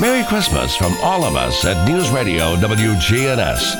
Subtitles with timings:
[0.00, 3.76] Merry Christmas from all of us at News Radio WGNS.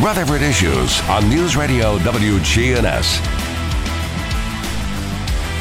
[0.00, 3.18] Rutherford Issues on News Radio WGNS.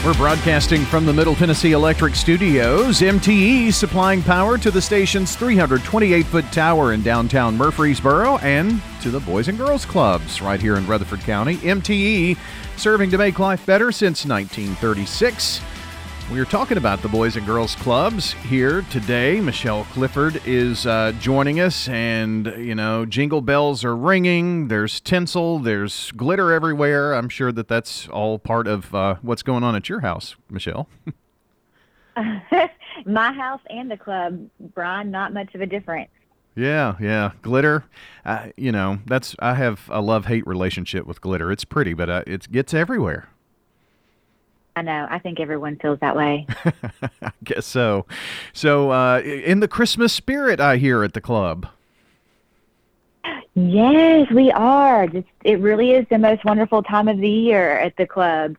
[0.05, 2.99] We're broadcasting from the Middle Tennessee Electric Studios.
[3.01, 9.19] MTE supplying power to the station's 328 foot tower in downtown Murfreesboro and to the
[9.21, 11.57] Boys and Girls Clubs right here in Rutherford County.
[11.57, 12.37] MTE
[12.78, 15.62] serving to make life better since 1936.
[16.30, 19.39] We are talking about the Boys and Girls Clubs here today.
[19.39, 24.67] Michelle Clifford is uh, joining us, and, you know, jingle bells are ringing.
[24.67, 27.13] There's tinsel, there's glitter everywhere.
[27.13, 30.89] I'm sure that that's all part of uh, what's going on at your house, Michelle.
[33.05, 36.09] My house and the club, Brian, not much of a difference.
[36.55, 37.85] Yeah, yeah, glitter.
[38.25, 41.53] Uh, you know, that's I have a love hate relationship with glitter.
[41.53, 43.30] It's pretty, but uh, it gets everywhere.
[44.77, 45.08] I know.
[45.09, 46.45] I think everyone feels that way.
[47.23, 48.05] I guess so.
[48.54, 51.67] So, uh, in the Christmas spirit, I hear at the club.
[53.56, 55.08] Yes, we are.
[55.08, 58.56] Just, it really is the most wonderful time of the year at the club.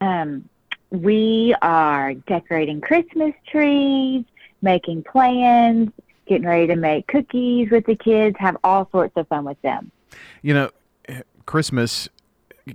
[0.00, 0.48] Um,
[0.88, 4.24] we are decorating Christmas trees,
[4.62, 5.90] making plans,
[6.26, 9.90] getting ready to make cookies with the kids, have all sorts of fun with them.
[10.40, 10.70] You know,
[11.44, 12.08] Christmas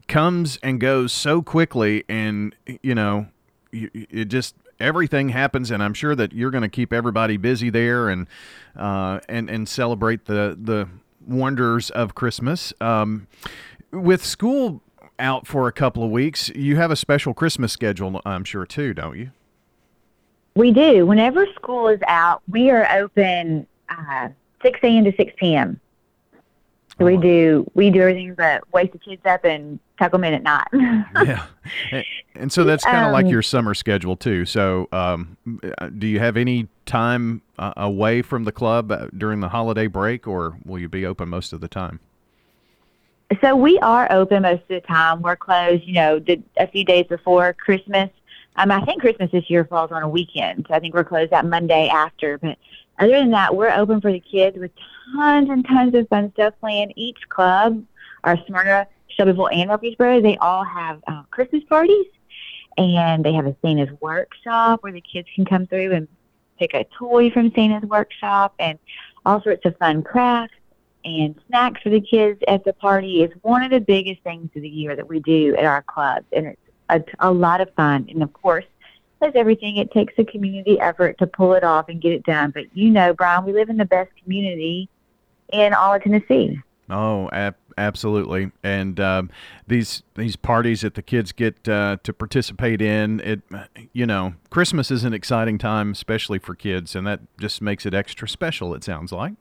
[0.07, 3.27] comes and goes so quickly, and you know,
[3.71, 8.09] it just everything happens, and I'm sure that you're going to keep everybody busy there
[8.09, 8.27] and
[8.75, 10.87] uh, and and celebrate the the
[11.25, 12.73] wonders of Christmas.
[12.81, 13.27] Um,
[13.91, 14.81] with school
[15.19, 18.93] out for a couple of weeks, you have a special Christmas schedule, I'm sure too,
[18.93, 19.31] don't you?
[20.55, 21.05] We do.
[21.05, 24.29] Whenever school is out, we are open uh,
[24.61, 25.05] 6 a.m.
[25.05, 25.79] to 6 p.m.
[27.01, 30.35] So we do we do everything but wake the kids up and tuck them in
[30.35, 30.67] at night.
[31.25, 31.47] yeah,
[31.91, 34.45] and, and, so that's kind of um, like your summer schedule too.
[34.45, 35.35] So, um,
[35.97, 40.27] do you have any time uh, away from the club uh, during the holiday break,
[40.27, 41.99] or will you be open most of the time?
[43.41, 45.23] So we are open most of the time.
[45.23, 48.11] We're closed, you know, the, a few days before Christmas.
[48.57, 51.31] Um, I think Christmas this year falls on a weekend, so I think we're closed
[51.31, 52.37] that Monday after.
[52.37, 52.57] But
[52.99, 54.71] other than that, we're open for the kids with
[55.15, 56.93] tons and tons of fun stuff planned.
[56.95, 57.83] Each club,
[58.23, 62.05] our Smyrna, Shelbyville, and Murfreesboro, they all have uh, Christmas parties,
[62.77, 66.07] and they have a Santa's workshop where the kids can come through and
[66.59, 68.77] pick a toy from Santa's workshop, and
[69.25, 70.55] all sorts of fun crafts
[71.03, 73.23] and snacks for the kids at the party.
[73.23, 76.25] is one of the biggest things of the year that we do at our clubs,
[76.33, 78.07] and it's a, a lot of fun.
[78.09, 78.65] And of course,
[79.21, 82.51] as everything, it takes a community effort to pull it off and get it done.
[82.51, 84.89] But you know, Brian, we live in the best community
[85.51, 86.59] in all of Tennessee.
[86.89, 88.51] Oh, ab- absolutely.
[88.63, 89.29] And um,
[89.67, 93.41] these these parties that the kids get uh, to participate in, it
[93.93, 97.93] you know, Christmas is an exciting time, especially for kids, and that just makes it
[97.93, 98.73] extra special.
[98.73, 99.33] It sounds like.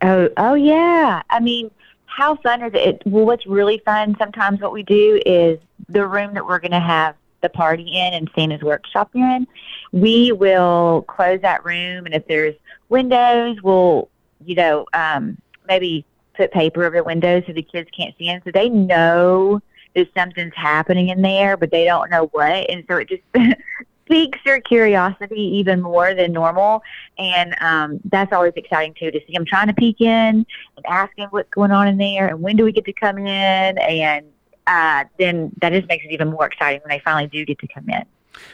[0.00, 1.22] Oh, oh yeah.
[1.30, 1.70] I mean,
[2.06, 3.02] how fun is it?
[3.06, 5.58] Well, what's really fun sometimes what we do is
[5.88, 9.46] the room that we're going to have the party in and Santa's workshop in,
[9.90, 12.54] we will close that room, and if there's
[12.88, 14.08] windows, we'll
[14.44, 15.38] you know, um,
[15.68, 16.04] maybe
[16.34, 18.42] put paper over the windows so the kids can't see in.
[18.44, 19.60] So they know
[19.94, 22.70] that something's happening in there, but they don't know what.
[22.70, 23.22] And so it just
[24.06, 26.82] piques their curiosity even more than normal.
[27.18, 31.26] And um, that's always exciting too to see them trying to peek in and asking
[31.26, 33.78] what's going on in there and when do we get to come in.
[33.78, 34.26] And
[34.66, 37.68] uh, then that just makes it even more exciting when they finally do get to
[37.68, 38.04] come in.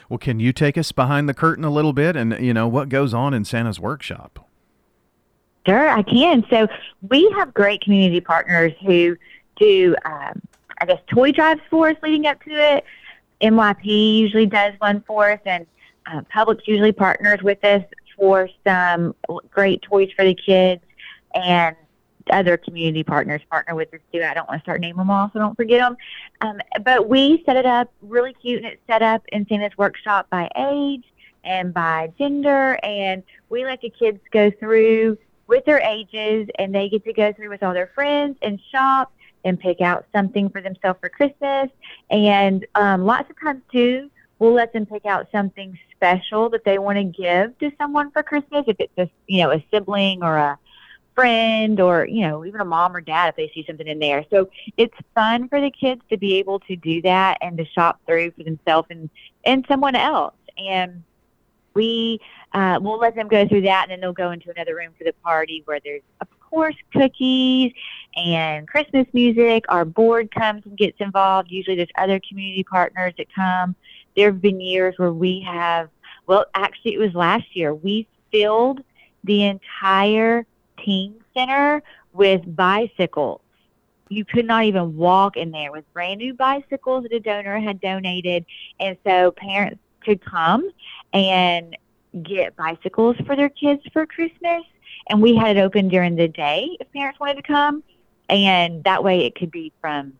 [0.08, 2.88] Well, can you take us behind the curtain a little bit and, you know, what
[2.88, 4.44] goes on in Santa's workshop?
[5.66, 6.44] Sure, I can.
[6.50, 6.66] So
[7.08, 9.16] we have great community partners who
[9.56, 10.40] do, um,
[10.80, 12.84] I guess, toy drives for us leading up to it.
[13.40, 15.66] MYP usually does one for us, and
[16.06, 17.84] uh, Publix usually partners with us
[18.16, 19.14] for some
[19.50, 20.82] great toys for the kids.
[21.34, 21.76] And
[22.30, 24.22] other community partners partner with us too.
[24.22, 25.96] I don't want to start naming them all, so don't forget them.
[26.40, 30.28] Um, but we set it up really cute, and it's set up in Santa's workshop
[30.30, 31.04] by age
[31.44, 35.16] and by gender, and we let the kids go through
[35.46, 39.12] with their ages, and they get to go through with all their friends and shop
[39.44, 41.70] and pick out something for themselves for Christmas.
[42.10, 46.78] And um, lots of times too, we'll let them pick out something special that they
[46.78, 48.64] want to give to someone for Christmas.
[48.66, 50.58] If it's just you know a sibling or a
[51.18, 54.24] friend or you know even a mom or dad if they see something in there.
[54.30, 58.00] So it's fun for the kids to be able to do that and to shop
[58.06, 59.10] through for themselves and
[59.44, 60.36] and someone else.
[60.56, 61.02] And
[61.74, 62.20] we
[62.52, 65.02] uh, we'll let them go through that, and then they'll go into another room for
[65.02, 67.72] the party where there's, of course, cookies
[68.14, 69.64] and Christmas music.
[69.68, 71.50] Our board comes and gets involved.
[71.50, 73.74] Usually, there's other community partners that come.
[74.14, 75.90] There have been years where we have
[76.28, 77.74] Well, actually, it was last year.
[77.74, 78.82] We filled
[79.24, 80.46] the entire
[80.84, 81.82] teen center
[82.12, 83.40] with bicycles.
[84.08, 87.80] You could not even walk in there with brand new bicycles that a donor had
[87.80, 88.46] donated.
[88.80, 90.70] And so parents could come
[91.12, 91.76] and
[92.22, 94.64] get bicycles for their kids for Christmas.
[95.10, 97.82] And we had it open during the day if parents wanted to come.
[98.28, 100.14] And that way it could be from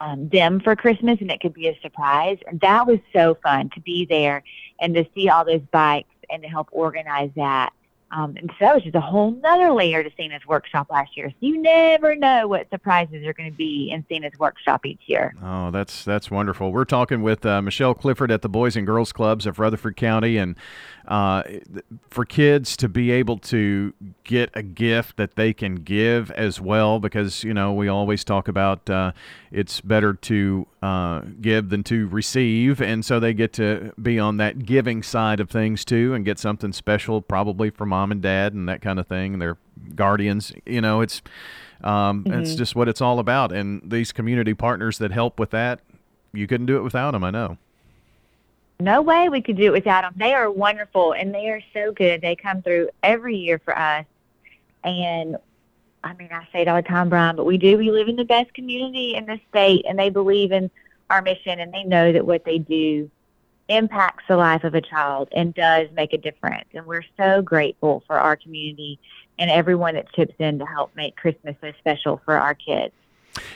[0.00, 2.38] um, them for Christmas and it could be a surprise.
[2.46, 4.42] And that was so fun to be there
[4.80, 7.72] and to see all those bikes and to help organize that.
[8.10, 11.30] Um, and so that was just a whole nother layer to Santa's workshop last year.
[11.30, 15.34] So you never know what surprises are going to be in Santa's workshop each year.
[15.42, 16.70] Oh, that's that's wonderful.
[16.70, 20.36] We're talking with uh, Michelle Clifford at the Boys and Girls Clubs of Rutherford County,
[20.36, 20.56] and
[21.06, 21.42] uh,
[22.08, 23.92] for kids to be able to
[24.24, 28.48] get a gift that they can give as well, because you know we always talk
[28.48, 29.12] about uh,
[29.52, 34.38] it's better to uh, give than to receive, and so they get to be on
[34.38, 38.54] that giving side of things too, and get something special, probably for mom and dad
[38.54, 39.58] and that kind of thing, their
[39.94, 40.52] guardians.
[40.64, 41.20] You know, it's
[41.82, 42.40] um, mm-hmm.
[42.40, 45.80] it's just what it's all about, and these community partners that help with that,
[46.32, 47.24] you couldn't do it without them.
[47.24, 47.58] I know
[48.84, 50.14] no way we could do it without them.
[50.16, 52.20] They are wonderful and they are so good.
[52.20, 54.04] They come through every year for us.
[54.84, 55.36] And
[56.02, 57.78] I mean, I say it all the time, Brian, but we do.
[57.78, 60.70] We live in the best community in the state and they believe in
[61.10, 63.10] our mission and they know that what they do
[63.68, 66.68] impacts the life of a child and does make a difference.
[66.74, 68.98] And we're so grateful for our community
[69.38, 72.92] and everyone that chips in to help make Christmas so special for our kids.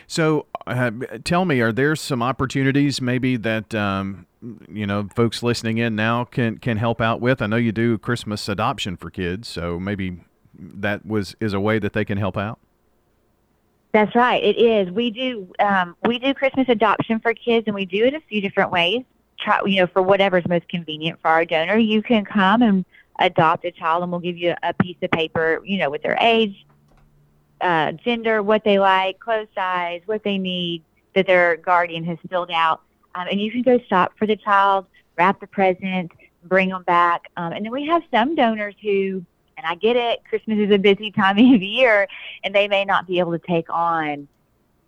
[0.07, 4.26] So, uh, tell me, are there some opportunities maybe that um,
[4.69, 7.43] you know folks listening in now can can help out with?
[7.43, 10.20] I know you do Christmas adoption for kids, so maybe
[10.55, 12.59] that was is a way that they can help out.
[13.93, 14.43] That's right.
[14.43, 14.91] It is.
[14.91, 18.41] We do um, we do Christmas adoption for kids, and we do it a few
[18.41, 19.05] different ways.
[19.41, 21.79] Try you know for whatever's most convenient for our donor.
[21.79, 22.85] You can come and
[23.19, 26.17] adopt a child, and we'll give you a piece of paper, you know, with their
[26.20, 26.65] age,
[27.60, 30.82] uh, gender, what they like, clothes size, what they need
[31.14, 32.82] that their guardian has filled out.
[33.14, 36.12] Um, and you can go shop for the child, wrap the present,
[36.44, 37.31] bring them back.
[37.37, 39.25] Um, and then we have some donors who,
[39.56, 42.06] and I get it, Christmas is a busy time of year,
[42.44, 44.28] and they may not be able to take on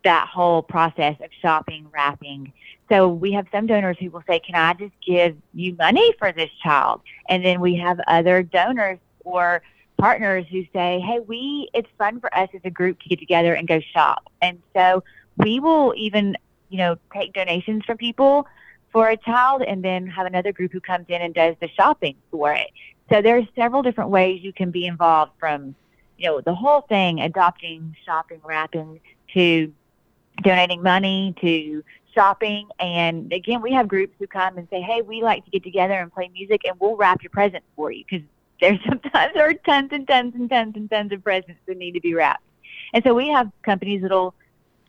[0.05, 2.53] that whole process of shopping, wrapping.
[2.89, 6.33] So we have some donors who will say, Can I just give you money for
[6.33, 7.03] this child?
[7.29, 9.63] And then we have other donors or
[10.01, 13.55] partners who say, "Hey, we it's fun for us as a group to get together
[13.55, 15.05] and go shop." And so
[15.37, 16.37] we will even,
[16.69, 18.47] you know, take donations from people
[18.93, 22.17] for a child and then have another group who comes in and does the shopping
[22.31, 22.71] for it.
[23.11, 25.75] So there's several different ways you can be involved from,
[26.17, 29.01] you know, the whole thing, adopting, shopping, wrapping
[29.35, 29.73] to
[30.43, 31.83] donating money to
[32.15, 35.63] shopping and again we have groups who come and say hey we like to get
[35.63, 38.27] together and play music and we'll wrap your presents for you because
[38.61, 42.01] there sometimes are tons and tons and tons and tons of presents that need to
[42.01, 42.43] be wrapped.
[42.93, 44.35] And so we have companies that'll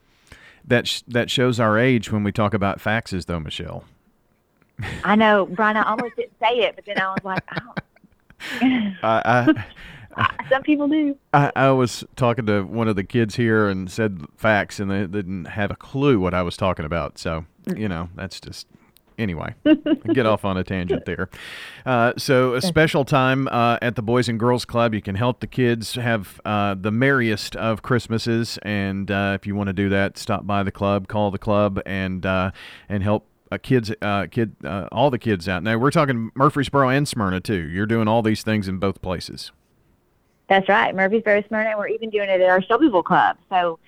[0.65, 3.83] That, sh- that shows our age when we talk about faxes, though, Michelle.
[5.03, 5.77] I know, Brian.
[5.77, 7.73] I almost didn't say it, but then I was like, oh.
[9.03, 9.65] I, I
[10.49, 11.15] Some people do.
[11.33, 15.05] I, I was talking to one of the kids here and said fax, and they,
[15.05, 17.17] didn't have a clue what I was talking about.
[17.17, 18.67] So, you know, that's just
[19.19, 19.53] anyway,
[20.13, 21.29] get off on a tangent there.
[21.85, 24.93] Uh, so, a special time uh, at the Boys and Girls Club.
[24.93, 29.55] You can help the kids have uh, the merriest of Christmases, and uh, if you
[29.55, 32.51] want to do that, stop by the club, call the club, and uh,
[32.87, 33.25] and help.
[33.51, 33.91] Uh, kids,
[34.29, 34.55] kid,
[34.91, 35.63] all the kids out.
[35.63, 37.67] Now we're talking Murfreesboro and Smyrna too.
[37.67, 39.51] You're doing all these things in both places.
[40.49, 41.77] That's right, Murfreesboro, Smyrna.
[41.77, 43.37] We're even doing it at our Shelbyville Club.
[43.49, 43.79] So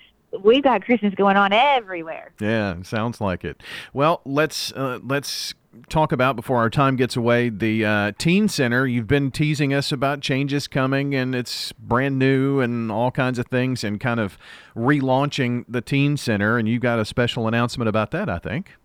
[0.43, 2.31] we've got Christmas going on everywhere.
[2.39, 3.61] Yeah, sounds like it.
[3.93, 5.55] Well, let's uh, let's
[5.89, 8.85] talk about before our time gets away the uh, teen center.
[8.85, 13.47] You've been teasing us about changes coming, and it's brand new and all kinds of
[13.47, 14.37] things, and kind of
[14.75, 16.57] relaunching the teen center.
[16.57, 18.75] And you've got a special announcement about that, I think.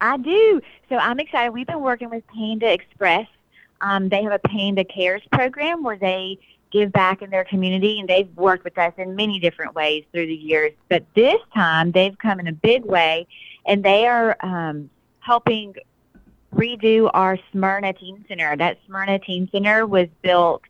[0.00, 0.60] I do.
[0.88, 1.52] So I'm excited.
[1.52, 3.28] We've been working with Panda Express.
[3.82, 6.38] Um, they have a Panda Cares program where they
[6.72, 10.26] give back in their community, and they've worked with us in many different ways through
[10.26, 10.72] the years.
[10.88, 13.26] But this time, they've come in a big way,
[13.66, 15.74] and they are um, helping
[16.54, 18.56] redo our Smyrna Teen Center.
[18.56, 20.62] That Smyrna Teen Center was built,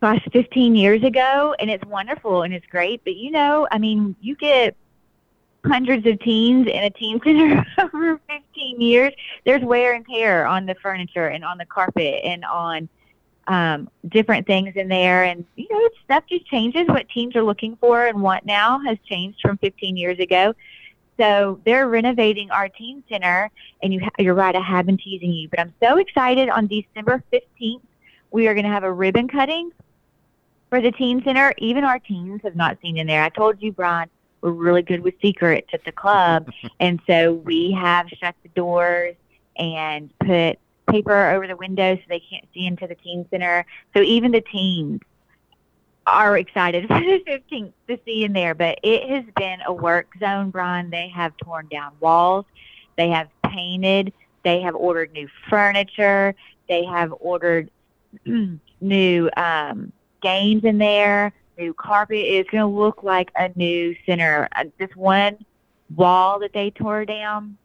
[0.00, 3.02] gosh, 15 years ago, and it's wonderful and it's great.
[3.04, 4.76] But you know, I mean, you get
[5.64, 9.12] hundreds of teens in a teen center over 15 years.
[9.44, 12.88] There's wear and tear on the furniture and on the carpet and on
[13.46, 15.24] um, different things in there.
[15.24, 16.86] And, you know, stuff just changes.
[16.88, 20.54] What teens are looking for and want now has changed from 15 years ago.
[21.18, 23.50] So they're renovating our teen center,
[23.82, 26.48] and you ha- you're right, I have been teasing you, but I'm so excited.
[26.48, 27.82] On December 15th,
[28.30, 29.70] we are going to have a ribbon cutting
[30.70, 31.52] for the teen center.
[31.58, 33.22] Even our teens have not seen in there.
[33.22, 34.08] I told you, Brian,
[34.40, 39.14] we're really good with secrets at the club, and so we have shut the doors
[39.56, 40.58] and put
[40.92, 43.64] paper over the windows so they can't see into the teen center.
[43.94, 45.00] So even the teens
[46.06, 48.54] are excited for the 15th to see in there.
[48.54, 50.90] But it has been a work zone, Brian.
[50.90, 52.44] They have torn down walls.
[52.96, 54.12] They have painted.
[54.44, 56.34] They have ordered new furniture.
[56.68, 57.70] They have ordered
[58.80, 61.32] new um, games in there.
[61.58, 62.18] New carpet.
[62.18, 64.48] It's going to look like a new center.
[64.54, 65.38] Uh, this one
[65.94, 67.56] wall that they tore down,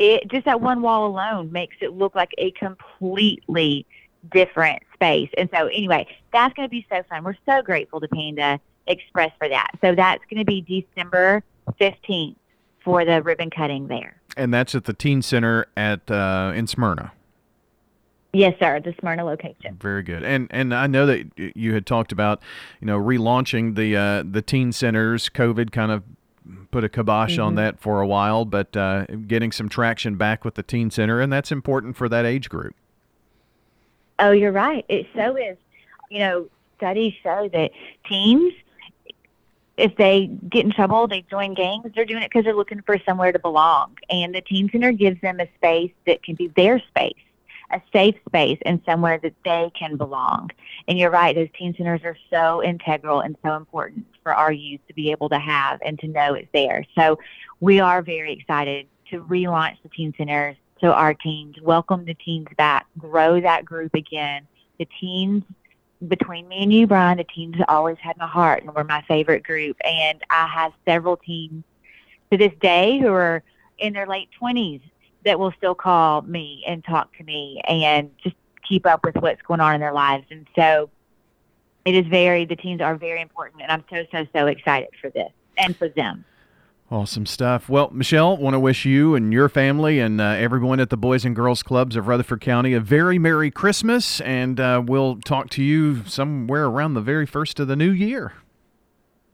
[0.00, 3.84] it just that one wall alone makes it look like a completely
[4.32, 5.28] different space.
[5.36, 7.22] And so, anyway, that's going to be so fun.
[7.22, 9.68] We're so grateful to Panda Express for that.
[9.82, 11.44] So that's going to be December
[11.78, 12.34] 15th
[12.82, 14.16] for the ribbon cutting there.
[14.38, 17.12] And that's at the Teen Center at uh, in Smyrna.
[18.32, 18.80] Yes, sir.
[18.80, 19.76] The Smyrna location.
[19.80, 20.22] Very good.
[20.22, 22.40] And and I know that you had talked about,
[22.80, 25.28] you know, relaunching the uh, the teen centers.
[25.28, 26.04] COVID kind of
[26.70, 27.42] put a kibosh mm-hmm.
[27.42, 31.20] on that for a while, but uh, getting some traction back with the teen center,
[31.20, 32.74] and that's important for that age group.
[34.18, 34.84] Oh, you're right.
[34.88, 35.56] It so is.
[36.10, 37.70] You know, studies show that
[38.08, 38.52] teens,
[39.76, 41.90] if they get in trouble, they join gangs.
[41.94, 45.20] They're doing it because they're looking for somewhere to belong, and the teen center gives
[45.20, 47.14] them a space that can be their space,
[47.72, 50.50] a safe space, and somewhere that they can belong.
[50.88, 54.80] And you're right; those teen centers are so integral and so important for our youth
[54.88, 56.84] to be able to have and to know it's there.
[56.96, 57.18] So,
[57.60, 62.48] we are very excited to relaunch the teen centers so our teens, welcome the teens
[62.56, 64.46] back, grow that group again.
[64.78, 65.42] The teens,
[66.08, 69.42] between me and you, Brian, the teens always had my heart and were my favorite
[69.42, 69.76] group.
[69.84, 71.64] And I have several teens
[72.32, 73.42] to this day who are
[73.78, 74.80] in their late 20s
[75.24, 78.36] that will still call me and talk to me and just
[78.66, 80.24] keep up with what's going on in their lives.
[80.30, 80.90] And so
[81.84, 83.62] it is very, the teens are very important.
[83.62, 86.24] And I'm so, so, so excited for this and for them.
[86.90, 87.68] Awesome stuff.
[87.68, 91.24] Well, Michelle, want to wish you and your family and uh, everyone at the Boys
[91.24, 95.62] and Girls Clubs of Rutherford County a very Merry Christmas, and uh, we'll talk to
[95.62, 98.32] you somewhere around the very first of the new year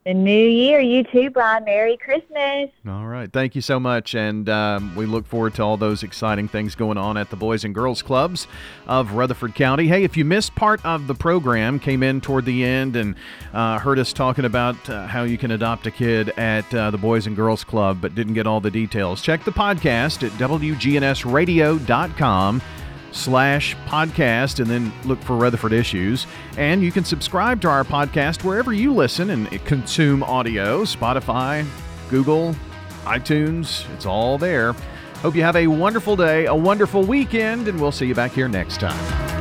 [0.07, 0.81] the new year.
[0.81, 1.65] You too, Brian.
[1.65, 2.71] Merry Christmas.
[2.89, 3.33] All right.
[3.33, 4.15] Thank you so much.
[4.15, 7.65] And um, we look forward to all those exciting things going on at the Boys
[7.65, 8.47] and Girls Clubs
[8.87, 9.89] of Rutherford County.
[9.89, 13.17] Hey, if you missed part of the program, came in toward the end and
[13.53, 16.99] uh, heard us talking about uh, how you can adopt a kid at uh, the
[16.99, 22.63] Boys and Girls Club, but didn't get all the details, check the podcast at WGNSradio.com
[23.13, 26.27] slash podcast and then look for Rutherford Issues.
[26.57, 31.67] And you can subscribe to our podcast wherever you listen and consume audio Spotify,
[32.11, 32.55] Google,
[33.05, 33.89] iTunes.
[33.95, 34.75] It's all there.
[35.23, 38.49] Hope you have a wonderful day, a wonderful weekend, and we'll see you back here
[38.49, 39.36] next time.